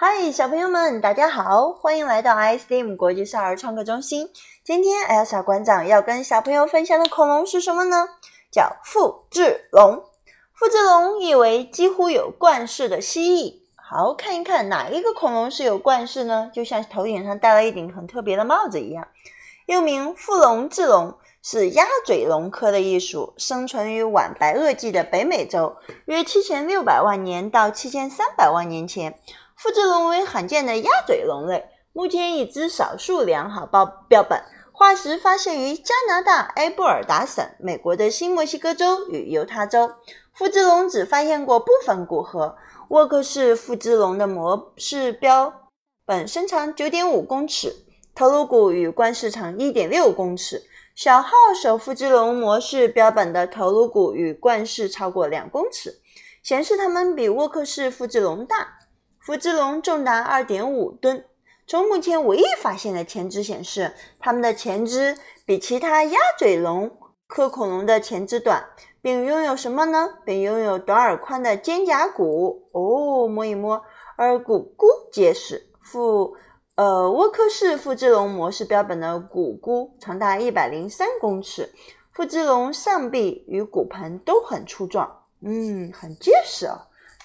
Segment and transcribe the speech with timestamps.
[0.00, 4.30] 嗨，小朋友们，大家好，欢迎来到 iSteam 国际少儿创客中心。
[4.64, 8.06] 今天 Elsa 馆长要跟小朋友分享的恐龙是什么呢？
[8.48, 10.04] 叫复制龙。
[10.54, 13.54] 复制龙意为几乎有冠饰的蜥蜴。
[13.74, 16.48] 好看一看，哪一个恐龙是有冠饰呢？
[16.54, 19.08] 就像头顶上戴了一顶很特别的帽子一样。
[19.66, 25.74] 又名复龙制龙，是鸭嘴龙科的一属，生存于晚白垩纪的北美洲，
[26.04, 29.18] 约七千六百万年到七千三百万年前。
[29.58, 39.90] 复制龙为罕见的鸭嘴龙类，目前已知少数良好标标本，化石发现于加拿大埃布尔达省、美国的新墨西哥州与犹他州。
[40.32, 42.54] 复制龙只发现过部分骨骼。
[42.90, 45.52] 沃克氏复制龙的模式标
[46.06, 50.62] 本身长九点五公尺，头颅骨与冠饰长一点六公尺。
[50.94, 56.00] 小号手复制龙模式标本的头颅骨与冠饰超过两公尺，
[56.44, 58.77] 显示它们比沃克氏复制龙大。
[59.28, 61.22] 复制龙重达二点五吨。
[61.66, 66.90] 从目前唯一发现的前肢显示，它们的前肢比其他鸭嘴龙
[67.26, 68.64] 科恐龙的前肢短，
[69.02, 70.14] 并拥有什么呢？
[70.24, 72.70] 并拥有短而宽的肩胛骨。
[72.72, 73.84] 哦，摸一摸，
[74.16, 75.68] 而骨骨结实。
[75.82, 76.34] 复
[76.76, 81.70] 呃沃克氏复制龙模式标本的骨骨长达一百零三公尺。
[82.12, 86.80] 复制龙上臂与骨盆都很粗壮，嗯，很结实哦。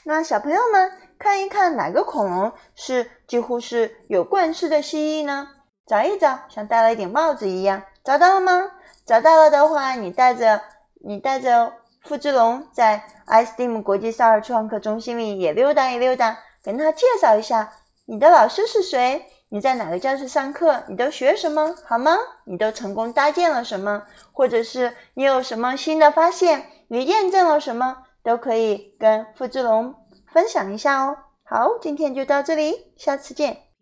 [0.06, 0.91] 那小朋友们
[1.23, 5.47] 看一看，哪个恐龙是几乎是有冠饰的蜥蜴呢？
[5.88, 8.71] 找一找，像戴了一顶帽子一样，找到了吗？
[9.05, 10.61] 找到了的话，你带着
[11.01, 17.71] 你带着复制龙在 iSteam 国际少儿创客中心里也溜达一溜达，跟他介绍一下
[18.05, 22.17] 你的老师是谁，你在哪个教室上课，你都学什么，好吗？
[22.44, 27.99] 你都成功搭建了什么，或者是你有什么新的发现，你验证了什么？
[28.21, 29.95] 都可以跟复制龙
[30.34, 31.16] 分享一下哦。
[31.44, 33.72] 好，今天就到这里，下次见。